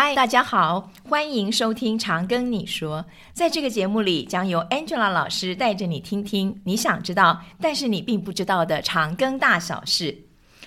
[0.00, 3.00] 嗨，大家好，欢迎收听《长庚你说》。
[3.32, 10.16] 在这个节目里，将由 Angela 老师带着你听听你想知道，但是你并不知道的长庚大小事。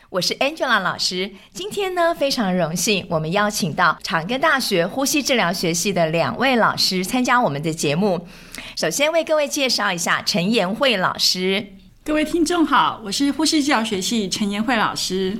[0.09, 8.27] 我是 Angela 老师，今天呢，非常荣幸，我们邀请到长庚大学呼吸治疗学系的两位老师参加我们的节目。
[8.75, 11.67] 首先为各位介绍一下陈妍慧老师。
[12.03, 15.37] 各位听众好，我是呼吸治疗学系陈妍慧老师。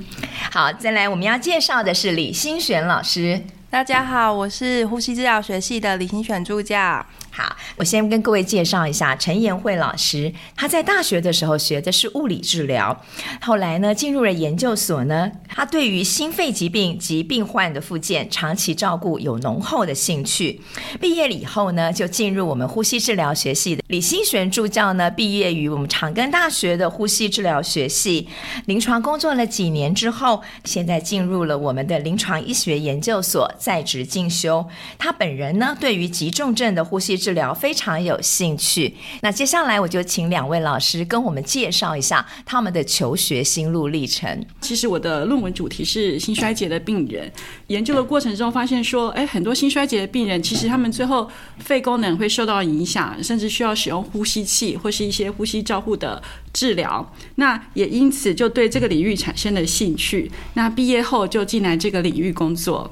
[0.50, 3.44] 好，再来我们要介绍的是李新璇老师。
[3.72, 7.06] 大家好，我是呼吸治疗学系的李欣璇助教。
[7.34, 10.30] 好，我先跟各位介绍一下陈延慧老师。
[10.54, 13.02] 他在大学的时候学的是物理治疗，
[13.40, 20.60] 后来呢进入了研究所呢，他对于心肺疾病及病患的复健、长期照顾有浓厚的兴趣。
[21.00, 23.82] 毕业了以后呢，就进入我们呼吸治疗学系的。
[23.88, 28.28] 李新璇助教呢，毕业于我们长庚大学的呼吸治疗学系，
[28.66, 34.66] 临床工作了几年之后，现在进入了我们的临床医学研究所在职进修。
[34.98, 38.92] 他本人呢，对于急重症的呼吸治疗非常有兴趣。
[39.20, 44.44] 那接下来我就请两位老师跟我们介绍一下他们的求学心路历程。
[44.60, 47.30] 其实我的论文主题是心衰竭的病人，
[47.68, 56.20] 研究的过程中发现说，哎，很多心衰竭的病人其实他们最后肺功能会受到影响，甚至需要使用呼吸器或是一些呼吸照护的
[56.52, 57.14] 治疗。
[57.36, 60.30] 那也因此就对这个领域产生了兴趣。
[60.54, 62.90] 那毕业后就进来这个领域工作。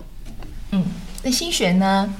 [0.73, 0.84] 嗯，
[1.25, 2.14] 那心璇呢？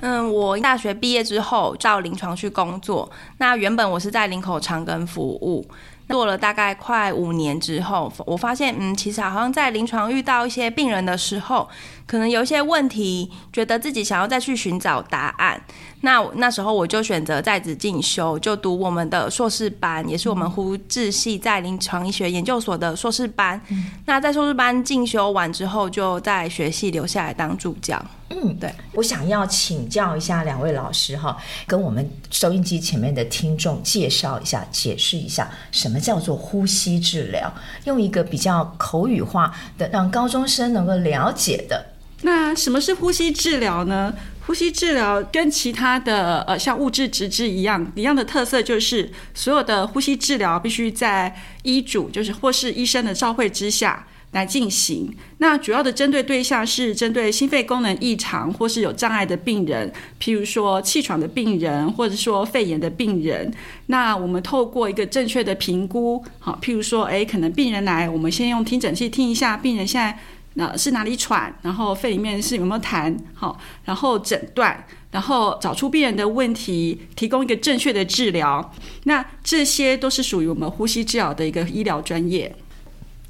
[0.00, 3.10] 嗯，我大学毕业之后到临床去工作。
[3.38, 5.66] 那原本我是在林口长庚服务，
[6.08, 11.68] 做了大概快五年之后，我发现，嗯，其实好像在临床遇到一些病人的时候，
[12.06, 15.60] 可能有一些问题，觉得自己想要再去寻找答案。
[16.00, 23.60] 那那时候我就选择在职进修，就读我们的硕士班，也是我们呼治系在临床医学研究所的硕士班。
[23.68, 28.02] 嗯、那在硕士班进修完之后，就在学系留下来当助教。
[28.32, 31.36] 嗯，对，我想要请教一下两位老师哈，
[31.66, 37.52] 跟我们收音机前面的听众介绍一下、解释一下，什么叫做呼吸治疗，
[37.84, 41.84] 用一个比较口语化的，让高中生能够了解的。
[42.22, 44.14] 那什么是呼吸治疗呢？
[44.46, 54.06] 呼吸治疗跟其他的呃像物质植治一样，一样的特色就是所有的呼吸治疗必须在医嘱，就是或是医生的照会之下。
[54.32, 63.52] 来进行，那主要的针对对象是针对心肺功能异常或是有障碍的病人，譬如说气喘的病人，或者说肺炎的病人。
[63.86, 70.16] 那我们透过一个正确的评估，好，譬如说，诶，可能病人来，我们先用听诊器听一下病人现在
[70.54, 78.72] 那是哪里喘，然后肺里面是有没有痰，好，然后诊断，然后找出病人的问题，提供一个正确的治疗。
[79.04, 82.54] 那这些都是属于我们呼吸治疗的一个医疗专业。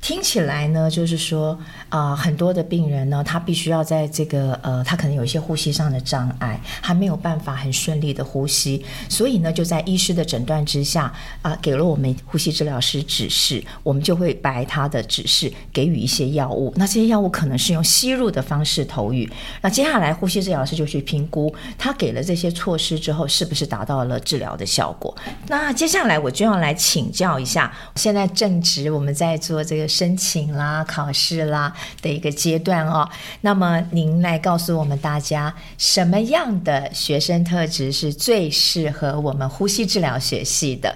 [0.01, 1.59] 听起来呢，就是说，
[1.91, 11.13] 啊、很多的病人呢，他必须要在这个，呃，他可能有一些呼吸上的障碍，还没有办法很顺利的呼吸，所以呢，就在医师的诊断之下，
[11.43, 16.73] 啊、给了我们呼吸治疗师指示，我们就会白他的指示，给予一些药物。
[16.77, 19.31] 那这些药物可能是用吸入的方式投予。
[19.61, 25.15] 那接下来呼吸治疗师就去评估，他给了这些措施之后，是不是达到了治疗的效果。
[25.49, 29.90] 那接下来我就要来请教一下，现在正值我们在做这个。
[29.91, 33.07] 申请啦、考试啦的一个阶段哦，
[33.41, 40.95] 那么您来告诉我们大家，什么样的学生特质是最适合我们呼吸治疗学系的？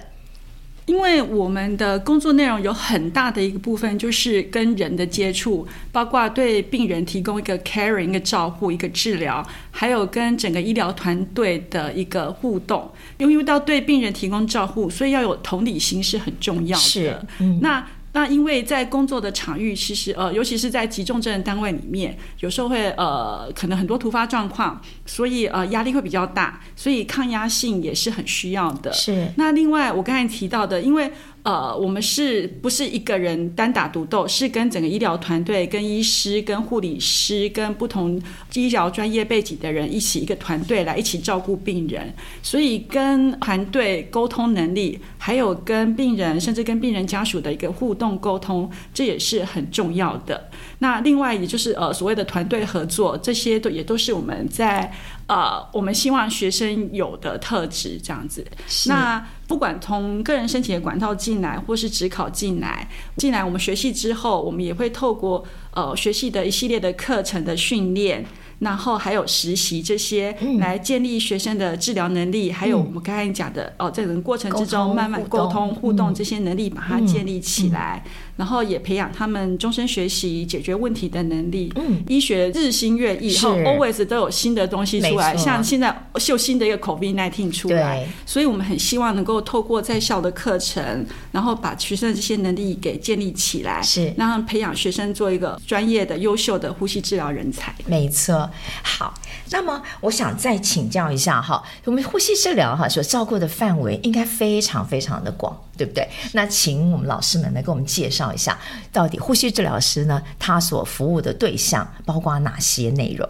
[0.85, 12.87] 因为我们的工作内容有很大的一个部分就是跟人的接触，包括对病人提供一个 caring、一个照护、一个治疗，还有跟整个医疗团队的一个互动。
[13.17, 16.83] 因为到对病人提供照护，所以要有同理心是很重要的。
[16.83, 17.83] 是，嗯，那。
[18.15, 28.93] 那因为在工作的场域，其实呃，尤其是在急重症单位里面，有时候会呃，可能很多突发状况，所以呃，压力会比较大，所以抗压性也是很需要的。
[28.93, 29.27] 是。
[29.35, 31.11] 那另外，我刚才提到的，因为。
[31.45, 34.27] 呃，我们是不是一个人单打独斗？
[34.27, 38.19] 是跟整个医疗团队、跟医师、跟护理师、跟不同
[38.55, 42.11] 医疗专业背景的人一起一个团队来一起照顾病人。
[42.41, 50.49] 所以跟团队沟通能力，还有跟病人甚至跟病人家属的一个互动沟通，这也是很重要的。
[50.85, 54.91] 那另外，也就是呃所谓的团队合作，这些都也都是我们在
[55.25, 58.45] 呃我们希望学生有的特质，这样子。
[58.87, 59.25] 那。
[59.47, 65.45] 不管从个人申请的管道进来，或是指考进来，进来我们学系之后，我们也会透过
[65.75, 68.25] 呃学系的一系列的课程的训练，
[68.57, 78.01] 然后还有实习这些，来建立学生的治疗能力，嗯、还有我们刚才讲的哦，这个过程之中慢慢沟通互动这些能力，把它建立起来。
[78.03, 81.71] 嗯嗯然后也培养他们终身学习、解决问题的能力。
[81.75, 85.35] 嗯，医学日新月异，后 always 都有新的东西出来。
[85.37, 97.73] 像现在秀新的一个 COVID-19 出来，所以我们很希望能够透过在校的课程，然后把学生的这些能力给建立起来，是让培养学生做一个专业的、优秀的呼吸治疗人才。
[97.85, 98.49] 没错。
[98.83, 99.13] 好，
[99.51, 105.55] 那么我想再请教一下哈，我们呼吸治疗哈所照顾的范围应该非常非常的广。
[105.77, 106.07] 对不对？
[106.31, 108.57] 那请我们老师们来给我们介绍一下，
[108.91, 113.27] 到底呼吸治疗师呢，他所服务的对象包括哪些内容？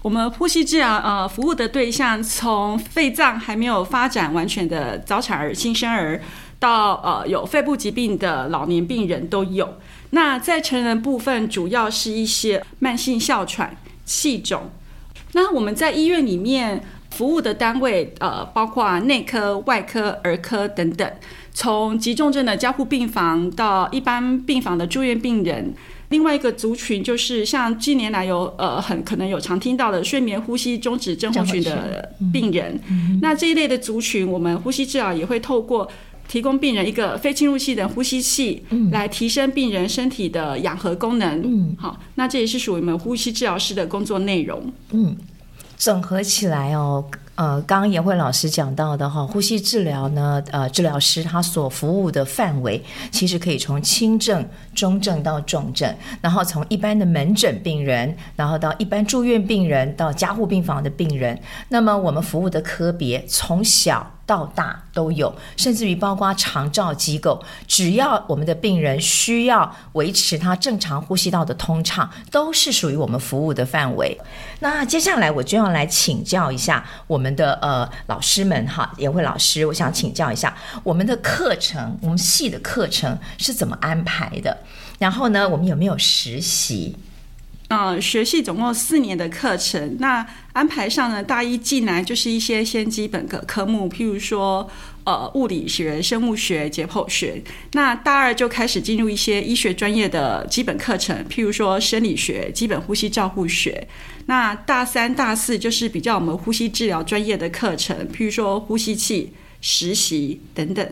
[0.00, 6.20] 我们呼吸治疗呃服务的对象，从肺脏还没有发展完全的早产儿、新生儿，
[6.58, 9.74] 到呃有肺部疾病的老年病人都有。
[10.10, 14.70] 那在成人部分，主要是一些慢性哮喘、气肿。
[15.32, 21.12] 那我们在医院里面服务的单位，呃，包括内科、外科、儿科等等。
[21.58, 25.74] 从急重症的加护病房到一般病房的住院病人，
[26.10, 35.90] 另外一个族群就是像近年来有呃很可能有常听到的睡眠呼吸中止症候群的病人，嗯、那这一类的族群，我们呼吸治疗也会透过
[36.28, 38.62] 提供病人一个非侵入性的呼吸器，
[38.92, 41.42] 来提升病人身体的氧合功能。
[41.42, 44.72] 嗯，好，那这也是属于我们呼吸治疗师的工作内容。
[44.92, 45.16] 嗯，
[45.76, 47.04] 整合起来哦。
[47.38, 52.82] 呃，刚刚严慧老师讲到的哈，呼吸治疗呢，呃，治疗师他所服务的范围
[53.12, 54.44] 其实可以从轻症、
[54.74, 61.40] 中症到重症，然后从一般的门诊病人，然后到一般住院病人，到加护病房的病人。
[61.68, 74.14] 那么我们服务的科别从小到大都有，甚至于包括长照机构，只要我们的病人需要维持他正常呼吸道的通畅，都是属于我们服务的范围。
[74.60, 80.54] 那接下来我就要来请教一下我们的呃老师们哈，妍慧老师，我想请教一下
[80.84, 84.54] 我们的课程，我们系的课程是怎么安排的？
[84.98, 86.94] 然后呢，我们有没有实习？
[87.68, 94.66] 呃，学系总共四年的课程，那安排上呢，大一进来就是一些先基本的科目，譬如说
[95.04, 97.42] 呃物理学、生物学、解剖学。
[97.72, 103.86] 那大二就开始进入一些医学专业的基本课程，譬如说生理学、基本呼吸照护学。
[104.24, 110.90] 那大三、大四就是比较我们呼吸治疗专业的课程，譬如说呼吸器、实习等等。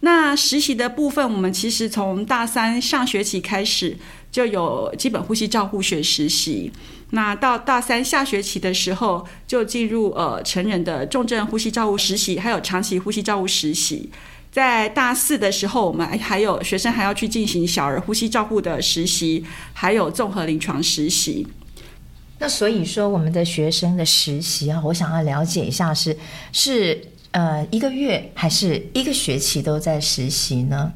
[0.00, 3.98] 那实习的部分，我们其实从大三上学期开始。
[4.34, 6.72] 就有基本呼吸照护学实习，
[7.10, 14.10] 那到大三下学期的时候，就进入呃成人的重症呼吸照护实习，还有长期呼吸照护实习。
[14.50, 21.46] 在大四的时候，我们还有学生还要去进行小儿呼吸照护的实习，还有综合临床实习。
[22.40, 26.10] 那所以说，我们的学生的实习啊，我想要了解一下是，
[26.50, 30.92] 是是呃一个月还是一个学期都在实习呢？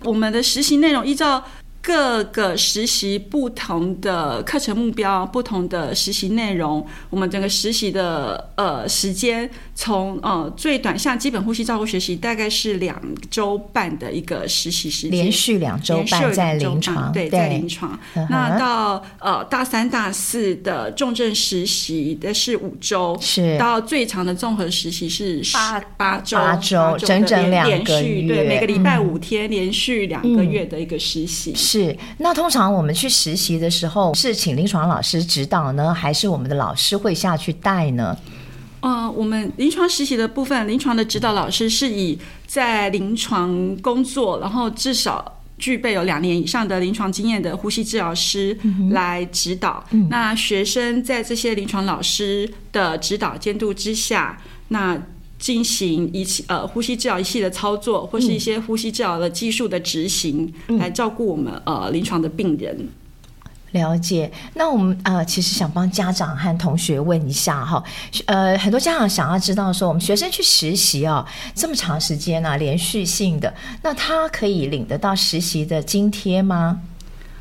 [0.00, 1.42] 我们的实习内容依照。
[1.86, 13.00] 各个实习不同的课程目标，不同的实习内容，我们整个实习的呃时间，从呃最短像基本呼吸照顾学习，大概是两
[13.30, 17.96] 周半的一个实习时间，连续两周半在临床，对，在临床。
[18.28, 23.56] 那到呃大三、大四的重症实习的是五周，是。
[23.58, 31.54] 到最长的综合实习是八八周，八周整整两个月，对，每个礼拜五天，连续两个月的一个实习。
[31.76, 38.16] 是，那通常我们去实习的时候，是请临床老师指导呢，还是我们的老师会下去带呢？
[38.80, 48.56] 呃，我们临床实习的部分，临床的指导老师是以在临床工作，然后至少具备有两年以上的临床经验的呼吸治疗师
[48.90, 49.84] 来指导。
[49.90, 54.98] 嗯、那学生在这些临床老师的指导监督之下，那。
[55.46, 62.88] 进行仪器呃呼吸治疗仪器的操作，或是一些呼吸治疗的技术的执行，嗯、来照顾我们呃临床的病人。
[63.70, 64.28] 了解。
[64.54, 67.80] 那我们呃其实想帮家长和同学问一下哈，
[68.24, 76.80] 呃很多家长想要知道说，我们学生去实习啊、哦、这么长时间呢、啊，连续性的，那他可以领得到实习的津贴吗？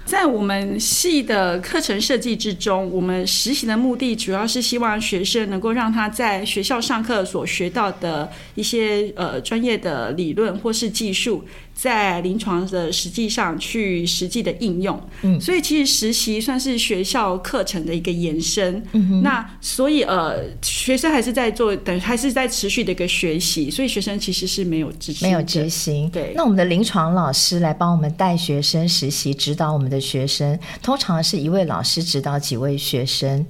[0.05, 11.43] 在我们系的课程设计之中，我们实习的目的主要是希望学生能够让他在学校上课所学到的一些呃专业的理论或是技术。
[11.75, 26.31] 在临床的实际上去实际的应用，嗯，所以其实实习算是学校课程的一个延伸，嗯，那所以呃，学生还是在做，等还是在持续的一个学习，所以学生其实是没有执行，没有执行，对。
[26.33, 33.45] 那我们的临床老师来帮我们带学生实习，指导我们的学生，通常是一位老师指导几位学生？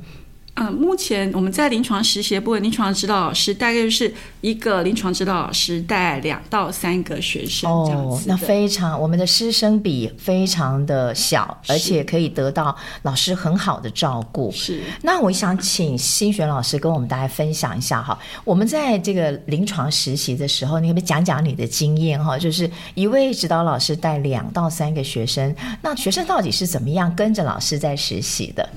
[0.55, 8.15] 嗯，目前我们在临床实习部分，临床指导老师大概就是一个临床指导老师带两到三个学生这样子。
[8.15, 14.49] 哦，那非常，我们的师生比非常的小，而且可以得到老师很好的照顾。
[14.53, 14.81] 是。
[15.01, 22.39] 那我想请新璇老师跟我们大家分享一下哈，我们在这个临床实习的时候，你可不可以讲讲你的经验哈？
[22.39, 28.69] 就是一位指导老师带两到三个学生，那学生到底是怎么样跟着老师在实习的？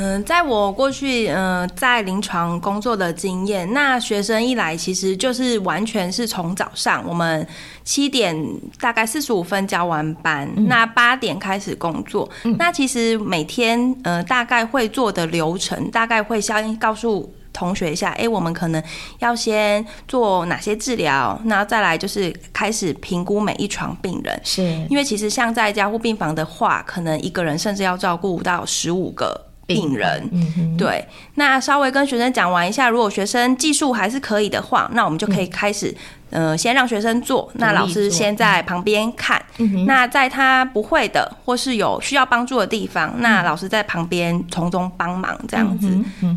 [0.00, 7.44] 嗯，在我过去嗯、呃、在临床工作的经验，那学生一来其实就是完全是从早上我们
[7.82, 8.32] 七点
[8.78, 12.30] 大概四十五分交完班，嗯、那八点开始工作。
[12.44, 18.80] 嗯、那其实每天呃大概会做的流程，大概会先告诉同学一下，哎、欸，我们可能
[19.18, 24.40] 要先做哪些治疗，然后再来就是开始评估每一床病人。
[24.44, 29.47] 是，因为其实像在加护病房的话，可能一个人甚至要照顾到十五个。
[29.68, 35.94] 病人，嗯、对，那稍微跟学生讲完一下，如果学生技术还是可以的话，那我们就可以开始，
[36.30, 39.40] 嗯、呃，先让学生做，那老师先在旁边看。
[39.58, 45.86] 嗯、那在他不会的或是有需要帮助的地方，嗯、那老师在旁边从中帮忙，这样子，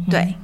[0.09, 0.35] 对。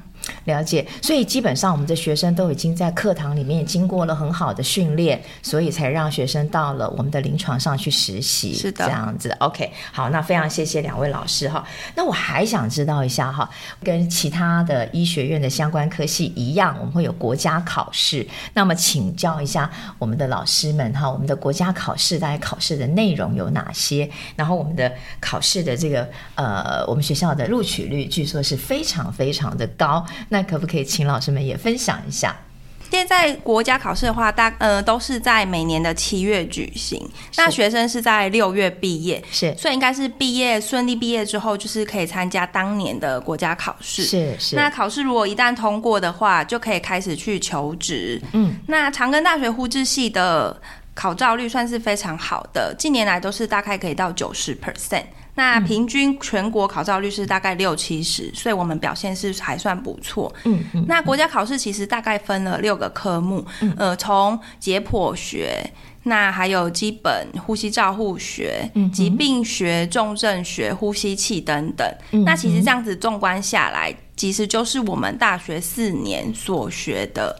[0.47, 8.53] 了解，所以基本上我们的学生都已经在课堂里面经过了很好的训练，所以才让学生到了我们的临床上去实习。
[8.53, 9.29] 是的，这样子。
[9.39, 11.63] OK，好，那非常谢谢两位老师哈。
[11.95, 13.47] 那我还想知道一下哈，
[13.83, 18.25] 跟其他的医学院的相关科系一样，我们会有国家考试。
[18.53, 24.09] 那么请教一下我们的老师们哈，我们的国家考试大概考试的内容有哪些？
[24.37, 30.05] 然后我们的考试的这个呃，我们学校的录取率据说是非常非常的高。
[30.29, 32.35] 那可不可以请老师们也分享一下？
[32.89, 44.55] 现在国家考试的话，大呃都是在每年的七月举行，那学生是在六月毕业，是，所以应该是毕业顺利毕业之后，就是可以参加当年的国家考试，是是。
[44.55, 48.21] 那考试如果一旦通过的话，就可以开始去求职。
[48.31, 50.57] 嗯，那长庚大学护治系的
[50.93, 55.03] 考照率算是非常好的，近年来都是大概可以到九十 percent。
[55.37, 60.33] 那平均全国考照率是大概六七十，所以我们表现是还算不错。
[60.45, 60.83] 嗯嗯。
[60.87, 65.63] 那国家考试其实大概分了六个科目，嗯、呃，从解剖学，
[66.03, 71.87] 那还有基本呼吸照护学、嗯、疾病学、重症学、呼吸器等等。
[72.13, 77.39] 嗯、那其实这样子纵观下来，其实就是我们大学四年所学的。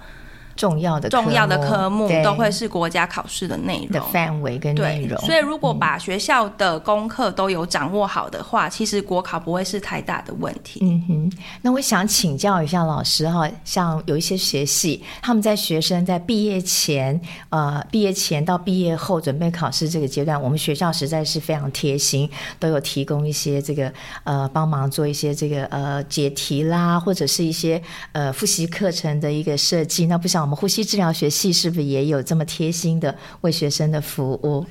[0.58, 5.16] 重要的重要的科目都会是国家考试的内容的范围跟内容。
[5.20, 10.80] 所以如果把学校的功课都有掌握好的话，嗯、其实国考不会是太大的问题。
[10.82, 27.80] 嗯哼，那我想请教一下老师哈，像有一些学系，他们在学生在毕业前，呃，毕业前到毕业后准备考试这个阶段，我们学校实在是非常贴心，都有提供一些这个呃帮忙做一些这个呃解题啦，或者是一些
[28.14, 30.08] 呃复习课程的一个设计。
[30.08, 30.47] 那不想。
[30.48, 34.66] 我们呼吸治疗学系是不是也有这么贴心的为学生的服务？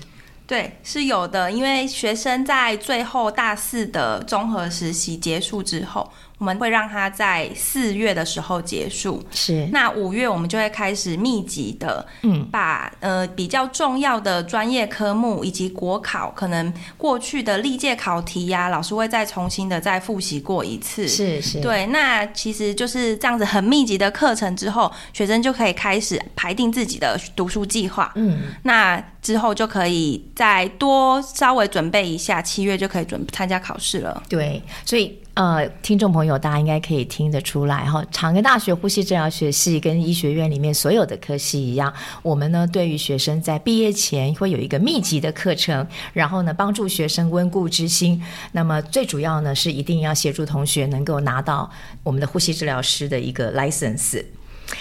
[0.46, 1.52] 对，是有的。
[1.52, 6.05] 因为学生在最后大四的综合实习结束之后。
[6.38, 9.66] 我们会让他在四月的时候结束，是。
[9.72, 21.60] 那五月我们就会开始密集的，嗯，把呃比较重要的专业科目以及国考可能过去的历届考题呀、啊，老师会再重新的再复习过一次，是是。
[21.62, 34.22] 对，那其实就是这样子很密集的课程之后，学生就可以开始排定自己的读书计划，嗯，那之后就可以再多稍微准备一下，七月就可以准备参加考试了。
[34.28, 35.18] 对，所以。
[35.36, 38.02] 呃，听众朋友，大家应该可以听得出来哈。
[38.10, 48.18] 长庚大学呼吸治疗学系跟医学院里面所有的科系一样，我们呢对于学生在毕业前会有一个密集的课程，然后呢帮助学生温故知新。
[48.52, 51.70] 那么最主要呢是一定要协助同学能够拿到
[52.02, 54.24] 我们的呼吸治疗师的一个 license。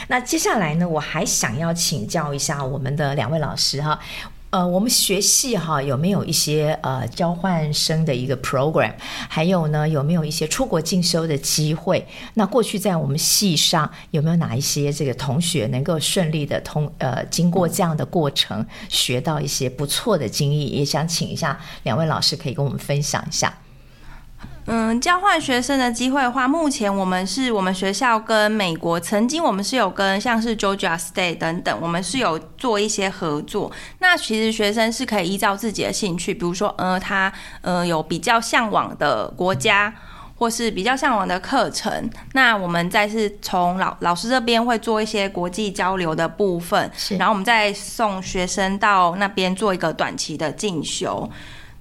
[0.07, 3.99] 那接下来呢，我还想要请教一下我们的两位老师哈。
[4.55, 8.93] 呃，我们学系哈有没有一些呃交换生的一个 program？
[9.27, 12.07] 还有呢，有没有一些出国进修的机会？
[12.35, 20.67] 那过去在我们系上有没有哪一些这个同学能够顺利的通呃经过这样的过程，学到一些不错的经历？
[20.67, 23.64] 也想请一下两位老师可以跟我们分享一下。
[24.67, 33.71] 嗯，交换学生的机会的话，目前我们是我们学校跟美国曾经我们是有跟像是 Georgia State 等等，我们是有做一些合作。
[33.99, 37.31] 那其实学生是可以依照自己的兴趣，比如说，呃，他
[37.61, 39.93] 呃有比较向往的国家，
[40.35, 51.29] 或是比较向往的课程，那我们再是从老老师这边会做一些国际交流的部分，是然后我们再送学生到那边做一个短期的进修。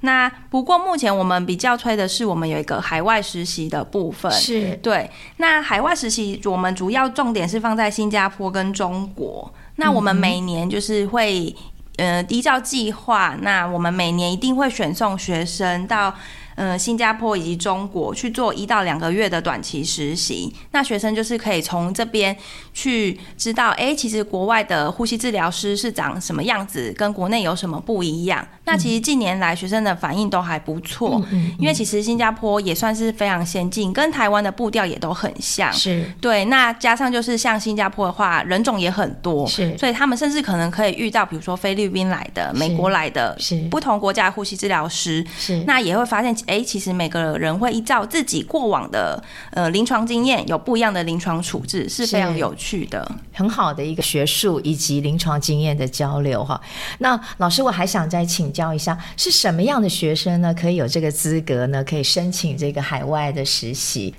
[0.05, 4.31] 那不过目前我们比较推的是，我们有一个海外实习的部分。
[4.31, 5.11] 是对。
[5.39, 9.53] 那海外实习，我们主要重点是放在新加坡跟中国。
[9.77, 11.55] 那我们每年就是会，
[11.97, 16.15] 呃，依照计划，那我们每年一定会选送学生到。
[16.57, 22.37] 嗯，新加坡以及中国去做一到两个月的短期实习，那学生就是可以从这边
[22.73, 28.47] 去知道，哎、欸，其实国外的呼吸治疗师是长什么样子，跟国内有什么不一样。
[28.65, 35.73] 那其实近年来学生的反应都还不错，嗯因为其实新加坡也算是非常先进，跟台湾的步调也都很像。
[35.73, 36.05] 是。
[36.21, 43.61] 对，那加上就是像新加坡的话，人种也很多，是，所以他们甚至可能可以遇到，比如说菲律宾来的、美国来的，是。
[43.71, 46.35] 不同国家的呼吸治疗师，是，那也会发现。
[46.47, 56.61] 哎，其实每个人会依照自己过往的呃临床经验，有不一样的临床处置，是非常有趣的，很好的一个学术以及临床经验的交流哈。
[56.99, 60.55] 那老师，我还想再请教一下，是什么样的学生呢？
[60.55, 61.83] 可以有这个资格呢？
[61.83, 64.15] 可以申请这个海外的实习？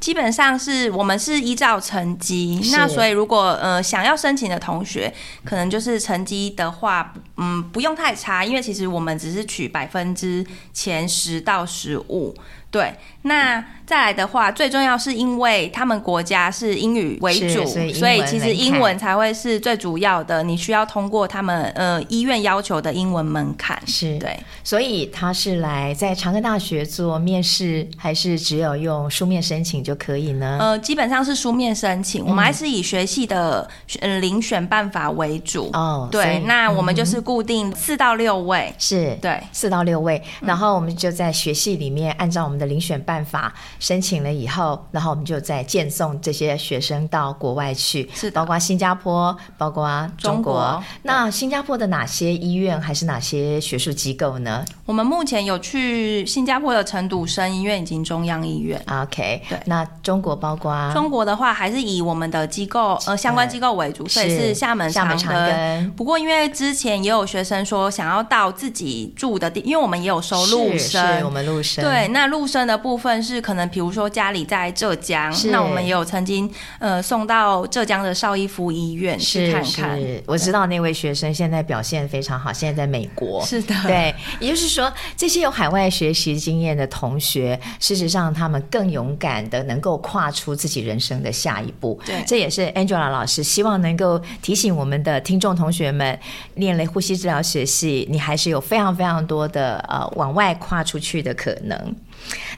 [0.00, 5.12] 基本上是我们是依照成绩，那所以如果呃想要申请的同学，
[5.44, 12.34] 可能就是成绩的话，嗯，不用太差，因为其实我们只是取百分之前十到十五，
[12.70, 13.62] 对，那。
[13.90, 20.44] 再来的话，最重要是因为他们国家是英语为主，所以，所以其实英文才会是最主要的。
[20.44, 24.38] 你需要通过他们呃医院要求的英文门槛，是对。
[24.62, 30.58] 所以他是来在长庚大学做面试，还是只有用书面申请就可以呢？
[30.60, 33.68] 呃，基本上是书面申请，嗯、我们还是以学系的
[34.02, 35.68] 嗯遴选办法为主。
[35.72, 43.52] 哦，对，那我们就是固定四到六位，是对，四到六位，然后我们就在学系里面按照我们的遴选办法。
[43.80, 50.40] 申请了以后，然后我们就再荐送这些学生到国外去，是包括新加坡，包括中国。
[50.40, 54.62] 中国，那新加坡的哪些医院还是哪些学术机构呢？
[54.84, 58.78] 我们目前有去新加坡的陈笃生医院以及中央医院。
[58.86, 59.58] OK，对。
[59.64, 65.90] 那中国包括中国的话，还是以我们的机构呃相关机构为主，所以是厦门、厦门长庚。
[65.92, 71.82] 不过因为之前也有学生说想要到自己住的地，因为我们也有收陆生，是我们陆生。
[71.82, 73.69] 对，那陆生的部分是可能。
[73.70, 79.96] 比如说家里在浙江，那我们也有曾经呃送到浙江的邵逸夫医院去看看。
[79.98, 83.44] 是是，我知道那位学生现在表现非常好，现在在美国。
[83.46, 92.00] 是的，对，也就是说，这些有海外学习经验的同学，事实上他们更勇敢的能够跨出自己人生的下一步。
[92.04, 96.18] 对，这也是 Angela 老师希望能够提醒我们的听众同学们，
[96.54, 101.94] 念了呼吸治疗学系，你还是有非常非常多的呃往外跨出去的可能。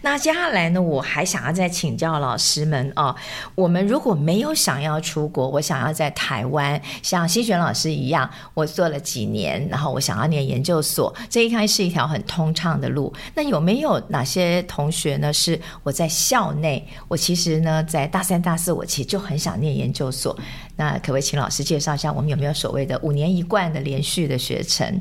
[0.00, 3.14] 那接下来呢，我还想要再请教老师们哦。
[3.54, 13.12] 我们如果没有想要出国，我想要在台湾像新璇老师一样，我做了几年，然后我想要念研究所，这应该是一条很通畅的路。
[13.34, 15.32] 那有没有哪些同学呢？
[15.32, 20.38] 是我在校内，我其实呢在大三、大四，我其实就很想念研究所。
[20.76, 25.00] 那可不可以请老师介绍一下，我们有没有所谓的五年一贯的连续的学程？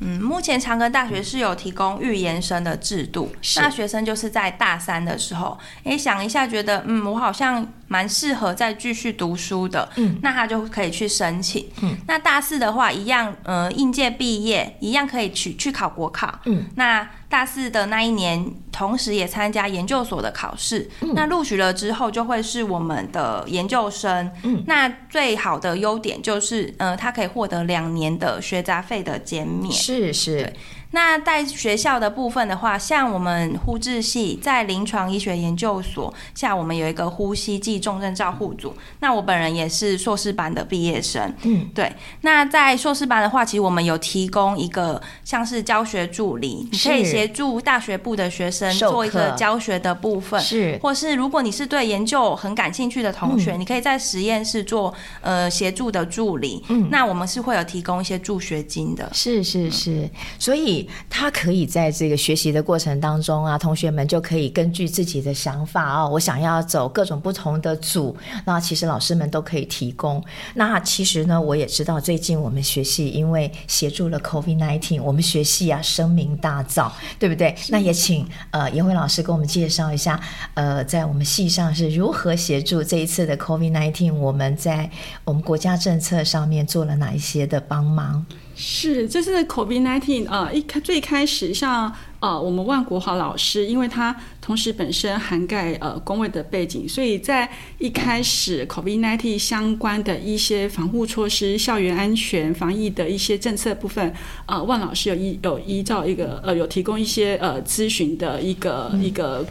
[0.00, 11.68] 嗯，目前长庚大学是有提供预研生的制度，那学生就是在大三的时候，哎，想一下觉得，嗯，我好像蛮适合再继续读书的，嗯，那他就可以去申请。
[11.82, 16.40] 嗯，那大四的话，一样，呃，应届毕业，一样可以去去考国考。
[16.44, 17.08] 嗯，那。
[17.34, 20.88] 大四的那一年，同时也参加研究所的考试。
[21.00, 24.30] 嗯、那录取了之后，就会是我们的研究生。
[24.44, 29.72] 嗯，那最好的优点就是，呃，他可以获得两年的学杂费的减免。
[29.72, 30.52] 是是。
[30.94, 38.74] 对那在学校的部分的话，像我们呼治系在临床医学研究所下，我们有一个呼吸暨重症照护组。
[39.00, 41.34] 那我本人也是硕士班的毕业生。
[41.42, 41.92] 嗯，对。
[42.20, 50.40] 那在硕士班的话，其实我们有提供一个像是教学助理，你可以协助大学部的学生做一个教学的部分。
[50.40, 56.64] 是，或是如果你是对研究很感兴趣的同学，嗯、你可以在实验室做呃协助的助理。
[56.68, 59.10] 嗯，那我们是会有提供一些助学金的。
[59.12, 60.83] 是是是，嗯、所以。
[61.08, 70.22] 他可以在这个学习的过程当中啊，同学们就可以根据自己的想法啊，我想要走各种不同的组，那其实老师们都可以提供。
[70.54, 77.54] 那其实呢，我也知道最近我们学系因为协助了 COVID-19，我们学系啊声名大噪，对不对？
[77.68, 80.20] 那也请呃颜葳老师给我们介绍一下，
[80.54, 84.90] 呃，在我们系上是如何协助这一次的 COVID-19，我们在
[85.24, 88.24] 我们国家政策上面做了哪一些的帮忙。
[88.56, 104.14] 是，这是 COVID-19 呃，一开最开始像呃我们万国华老师，因为他同时本身涵盖呃工位的背景，所以在一开始 COVID-19 相关的一些防护措施、校园安全防疫的一些政策部分，
[104.46, 109.44] 呃，万老师有依有依照一个呃有提供一些呃咨询的一个、嗯、一个。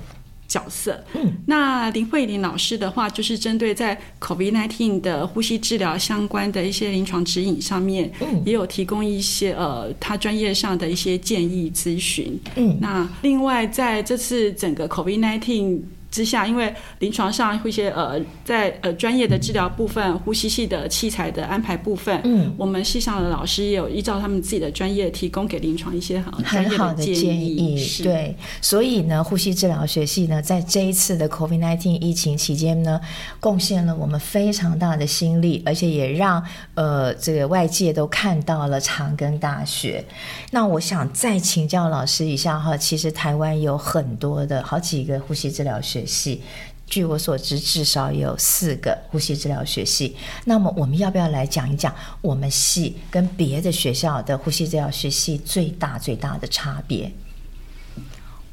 [0.53, 15.79] 角色，嗯，那林慧玲老师的话，就是针对在 COVID-19 的呼吸治疗相关的一些临床指引上面，嗯，也有提供一些呃，他专业上的一些建议咨询，嗯，那另外在这次整个 COVID-19。
[16.13, 27.15] 之下，因为临床上会一些呃，在呃专业的治疗部分，呼吸系的器材的安排部分，嗯，我们系上的老师也有依照他们自己的专业，提供给临床一些很很好的建议。
[27.15, 33.01] 建议对，所以呢，呼吸治疗学系呢，在这一次的 COVID-19 疫情期间呢，
[33.39, 36.43] 贡献了我们非常大的心力，而且也让
[36.75, 40.05] 呃这个外界都看到了长庚大学。
[40.51, 46.41] 那我想再请教老师一下哈，其实台湾有很多的好几个呼吸治疗学系，
[46.85, 50.15] 据我所知，至少有四个呼吸治疗学系。
[50.45, 57.11] 那么，我们要不要来讲一讲我们系跟别的学校的呼吸治疗学系最大最大的差别？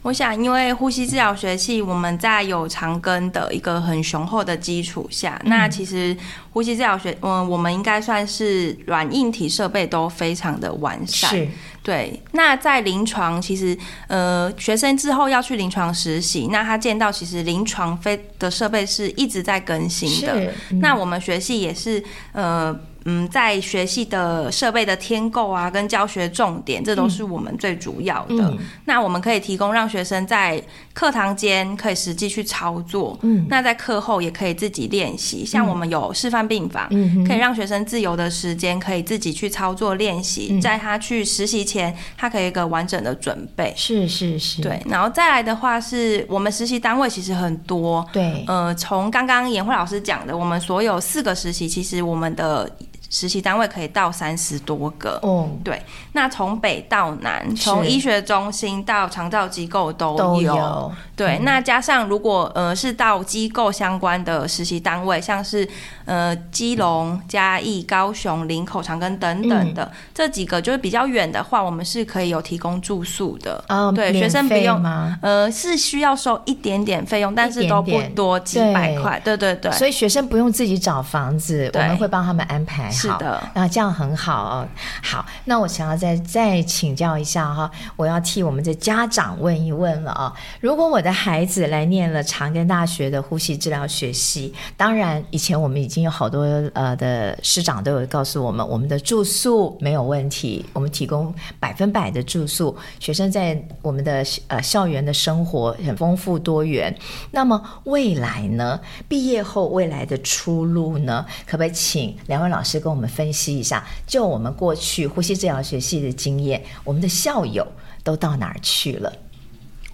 [0.03, 6.17] 我想，因为呼吸治疗学系，我们在有长根的一个很雄厚的基础下，嗯、那其实
[6.53, 11.31] 呼吸治疗学，嗯，我们应该算是软硬体设备都非常的完善。
[11.31, 11.49] 是。
[11.83, 12.19] 对。
[12.33, 20.51] 那在临床，其实呃，学生之后要去临床实习，那他见到其实临床非的设备是一直在更新的。
[20.71, 22.75] 嗯、那我们学系也是呃。
[23.05, 28.45] 嗯，在学系的设备的添购啊，跟教学重点，这都是我们最主要的。
[28.51, 35.47] 嗯、那我们可以提供让学生在课堂间可以实际去操作，嗯，那在课后也可以自己练习。
[35.47, 43.73] 像我们有示范病房，嗯，可以让学生自由的时间可以自己去操作练习，嗯，在他去实习前，他可以一个完整的准备。
[43.77, 44.81] 是是是，对。
[44.87, 52.71] 然后再来的话，是我们实习单位其实很多，对，呃，从刚刚颜慧老师讲的，我们所有四个实习，其实我们的。
[53.11, 61.45] 实习单位可以到三十多个哦，对，那从北到南，从医学中心到长照机构都有，都有对、嗯。
[61.45, 65.69] 那加上如果呃是到机构相关的实习单位，像是
[66.05, 73.63] 呃基隆、嘉义、高雄、林口、长庚等等的、嗯、这几个，就是比较远的话，我们是可以有提供住宿的。
[73.69, 75.19] 哦，对，学生不用吗？
[75.21, 79.21] 呃，是需要收一点点费用，但是都不多，几百块。
[79.25, 82.89] 对对对，所以学生不用自己找房子，我们会帮他们安排。
[83.01, 84.69] 是的，那这样很好哦。
[85.03, 90.33] 好，那我想要再再请教一下哈，我要替我们的家长问一问了啊。
[90.61, 96.43] 如果我的孩子来念了长庚大学的呼吸治疗学系，当然以前我们已经有好多
[96.75, 106.95] 呃的师长都有告诉我们，我们的住宿没有问题，我们提供百分百的住宿，学生在我们的呃校园的生活很丰富多元。
[107.31, 108.79] 那么未来呢？
[109.09, 111.25] 毕业后未来的出路呢？
[111.47, 117.67] 可不可以请两位老师跟我们分析一下，就我们过去呼吸治疗学系的经验，我们的校友
[118.03, 119.13] 都到哪儿去了？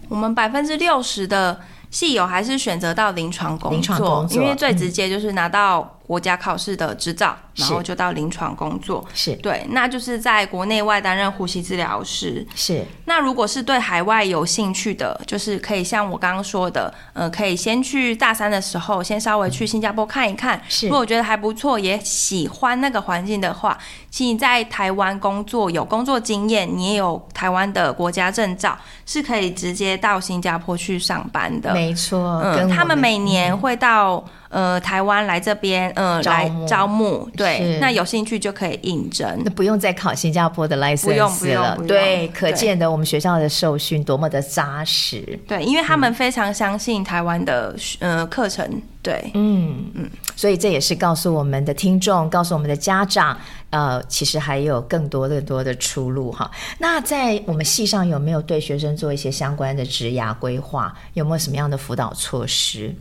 [0.08, 5.95] 我们百分之六十的系友还是选择到临床工作，工作，因为最直接就是拿到。
[6.06, 9.04] 国家考试的执照，然后就到临床工作。
[9.12, 12.46] 是对，那就是在国内外担任呼吸治疗师。
[12.54, 20.60] 是，那如果是对海外有兴趣的，就是可以像我刚刚说的，呃，可以先去大三的时候，先稍微去新加坡看一看。
[20.68, 23.76] 是，如果觉得还不错，也喜欢那个环境的话，
[24.08, 31.72] 其实你在台湾工作有工作经验，你也有台湾的国家证照，是可以直接到新加坡去上班的。
[31.72, 34.24] 没错，嗯，他们每年会到。
[34.48, 53.36] 呃，台湾来这边，呃，来招募，对，那有兴趣就可以应征，那不用再考新加坡的 license 了，不用，不用，对，可见的我们学校的受训多么的扎实，对，因为他们非常相信台湾的呃课程，对，嗯嗯，所以这也是告诉我们的听众，告诉我们的家长，
[53.70, 56.50] 呃，其实还有更多更多的出路哈。
[56.78, 60.94] 那在我们系上有没有对学生做一些相关的职涯规划？
[61.14, 62.94] 有没有什么样的辅导措施？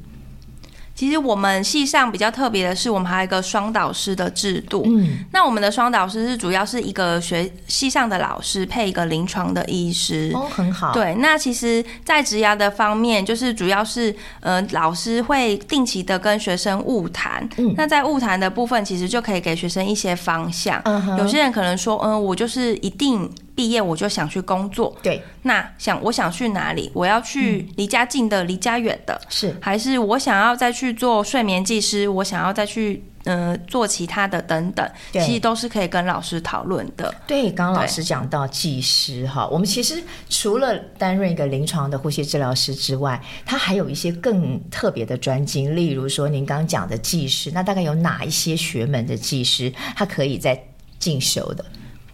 [0.95, 4.84] 其实我们系上比较特别的是，我们还有一个双导师的制度。
[4.88, 10.31] 嗯，那我们的双导师是主要是一个学系上的老师配一个临床的医师。
[10.34, 10.93] 哦，很好。
[10.93, 17.47] 对，那其实，在职涯的方面，就是主要是呃，老师会定期的跟学生晤谈。
[17.58, 20.81] 嗯，那在晤谈的部分，其实就可以给学生一些方向。
[20.86, 23.29] 嗯，有些人可能说，嗯，我就是一定。
[23.56, 26.91] 毕业我就想去工作，对，那想我想去哪里？
[26.94, 32.08] 我要去离家近的，离家远的，是还是我想要再去做睡眠技师？
[32.10, 37.15] 我想要再去嗯、呃，做其他的等等，其实都是可以跟老师讨论的。
[37.26, 50.62] 对，刚刚老师讲到技师哈，我们其实除了担任一个临床的呼吸治疗师之外，他还有一些更特别的专精，例如说您刚刚讲的技师，那大概有哪一些学门的技师，他可以在
[51.00, 51.65] 进修的？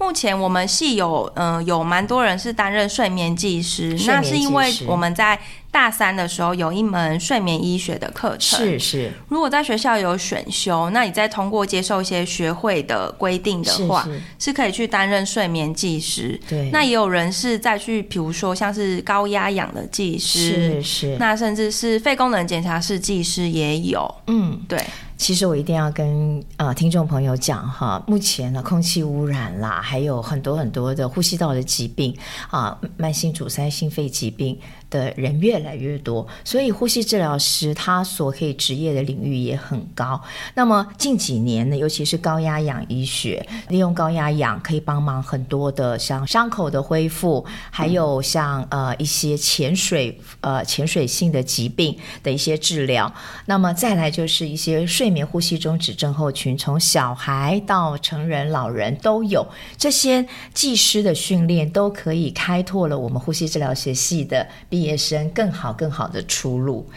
[0.01, 8.59] 目前我们系有，嗯、呃，有蛮多人是担任睡眠技师，那是因为我们在大三的时候有一门睡眠医学的课程。
[8.59, 9.11] 是是。
[9.29, 16.37] 如果在学校有选修，那你再通过接受一些学会的规定的话，是，是，是可以去担任睡眠技师。
[16.49, 16.71] 对。
[16.71, 21.17] 那也有人是再去，比如说像是高压氧的技师，是是。
[21.19, 24.11] 那甚至是肺功能检查室技师也有。
[24.25, 24.83] 嗯，对。
[25.21, 32.11] 其实我一定要跟呃听众朋友讲哈，目前呢空气污染啦，还有很多很多的呼吸道的疾病
[32.49, 34.57] 啊，慢性阻塞性肺疾病
[34.91, 40.21] 的人越来越多，所以呼吸治疗师他所可以职业的领域也很高。
[40.53, 53.11] 那么近几年呢，尤其是高压氧医学，利用高压氧可以帮忙很多的像伤口的恢复，还有像呃一些潜水呃潜水性的疾病的一些治疗。
[53.45, 66.89] 那么再来就是一些睡眠呼吸中止症候群，从小孩到成人、老人都有这些技师的训练，都可以开拓了我们呼吸治疗学系的毕毕业生更好、更好的出路。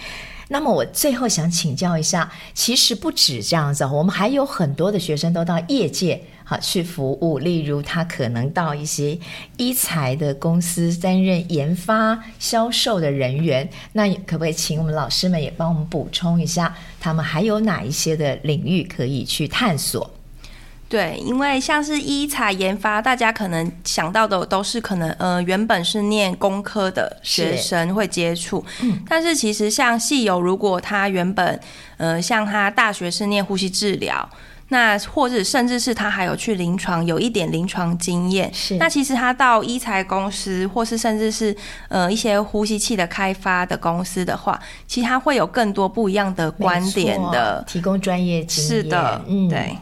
[0.49, 6.19] 那么，我最后想请教一下，其实不止这样子，我们还有很多的学生都到业界。
[6.45, 9.19] 好，去服务，例如他可能到一些
[9.59, 20.11] 医材的公司担任研发、销售的人员，那可不可以请我们老师们也帮我们补充一下，他们还有哪一些的领域可以去探索？
[20.89, 31.59] 对，因为像是医材研发，大家可能想到的都是可能呃原本是念工科的学生会接触，嗯，但是其实像系友，如果他原本
[31.97, 34.29] 呃像他大学是念呼吸治疗。
[34.69, 38.51] 那或者甚至是他还有去临床，有一点临床经验。
[38.53, 38.77] 是。
[38.77, 41.55] 那其实他到医材公司，或是甚至是
[41.89, 48.83] 呃一些呼吸器的开发的公司的话，其实他会有更多不一样的观点的，提供专业经验。
[48.83, 49.77] 是的，嗯，对。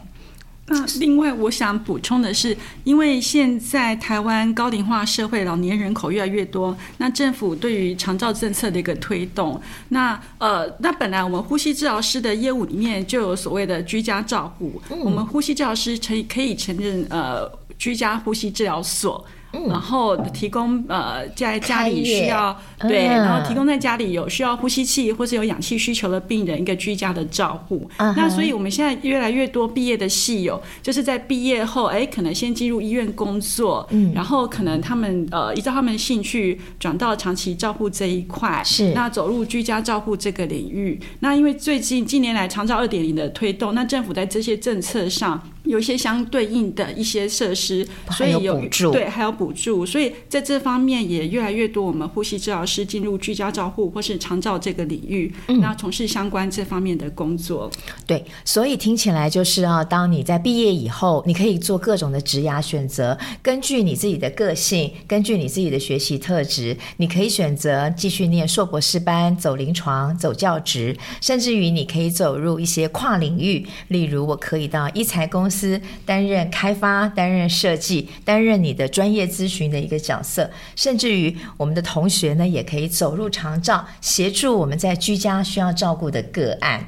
[0.65, 19.23] 那另外，我想补充的是，因为现在台湾高龄化社会，老年人口越来越多，那政府对于长照政策的一个推动，那呃，那本来我们呼吸治疗师的业务里面就有所谓的居家照护，嗯、我们呼吸治疗师可以可以承认呃居家呼吸治疗所。
[19.69, 27.89] 然后提供呃在家里需要对，然后提供在家里有需要呼吸器或是有氧气需求的病人一个居家的照护。
[27.97, 28.13] Uh-huh.
[28.17, 40.99] 那所以我们现在越来越多毕业的系友，就是在毕业后，哎，可能先进入医院工作，嗯，然后可能他们呃依照他们的兴趣转到长期照护这一块，是那走入居家照护这个领域。
[41.19, 45.41] 那因为最近近年来长照二点零的推动，那政府在这些政策上。
[45.63, 57.71] 有一些相对应的一些设施，所以有补助，对，还有补助，所以在这方面也越来越多我们呼吸治疗师进入居家照护或是长照这个领域，嗯，那从事相关这方面的工作。
[58.05, 75.52] 对，所以听起来就是啊，当你在毕业以后，你可以做各种的职涯选择，根据你自己的个性，根据你自己的学习特质，你可以选择继续念硕博士班，走临床，走教职，甚至于你可以走入一些跨领域，例如我可以到一财公司。
[75.53, 86.83] 司担任开发、担任设计、担任你的专业咨询的一个角色，甚至于我们的同学呢，也可以走入长照，协助我们在居家需要照顾的个案。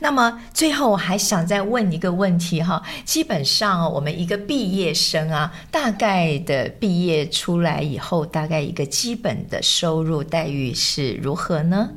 [0.00, 11.90] 那么最后我还想再问一个问题哈，基本上我们一个毕业生啊，大概的毕业出来以后，大概一个基本的收入待遇是如何呢？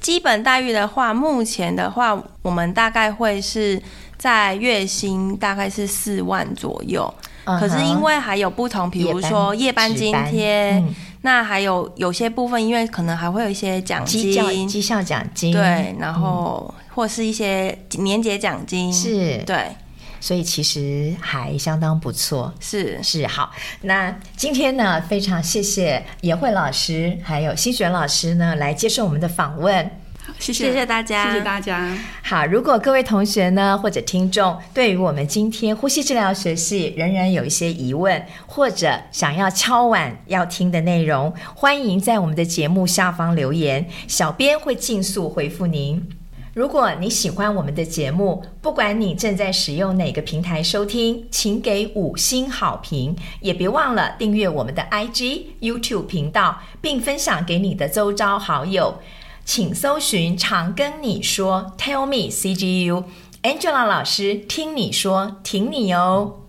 [0.00, 3.82] 基本待遇的话，目前的话，我们大概会是。
[4.22, 7.12] 在月薪大概是四万左右
[7.44, 19.38] ，uh-huh, 可是因为还有不同，比如说夜班津贴、嗯，那还有有些部分，因为可能还会有一些奖金、绩效奖金，对，然后或是一些年节奖金，是。
[19.38, 19.66] 对，
[20.20, 23.02] 所以其实还相当不错，是。
[23.02, 23.50] 是好。
[23.80, 29.90] 那今天呢，非常谢谢妍慧老师还有新璇老师呢来接受我们的访问。
[30.42, 31.96] 谢谢，谢谢大家，谢谢大家。
[32.24, 46.04] 好，如果各位同学呢，或者听众，对于我们今天呼吸治疗学系仍然有一些疑问，或者想要敲碗要听的内容，欢迎在我们的节目下方留言，小编会尽速回复您。
[46.54, 59.00] 如果你喜欢我们的节目，不管你正在使用哪个平台收听，请给五星好评，也别忘了订阅我们的 IG、YouTube 频道，并分享给你的周遭好友。
[59.44, 63.04] 请搜寻“常跟你说 ”，Tell me CGU
[63.42, 66.41] Angela 老师听你说，挺你哦。